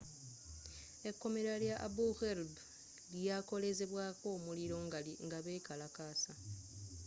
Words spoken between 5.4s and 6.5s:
bekalakasa